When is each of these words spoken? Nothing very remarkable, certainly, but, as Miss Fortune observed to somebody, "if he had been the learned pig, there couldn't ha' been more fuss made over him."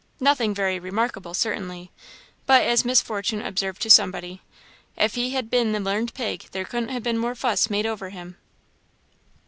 Nothing 0.19 0.55
very 0.55 0.79
remarkable, 0.79 1.35
certainly, 1.35 1.91
but, 2.47 2.63
as 2.63 2.83
Miss 2.83 3.03
Fortune 3.03 3.39
observed 3.39 3.83
to 3.83 3.89
somebody, 3.91 4.41
"if 4.97 5.13
he 5.13 5.29
had 5.33 5.47
been 5.51 5.73
the 5.73 5.79
learned 5.79 6.15
pig, 6.15 6.45
there 6.53 6.65
couldn't 6.65 6.89
ha' 6.89 7.03
been 7.03 7.19
more 7.19 7.35
fuss 7.35 7.69
made 7.69 7.85
over 7.85 8.09
him." 8.09 8.37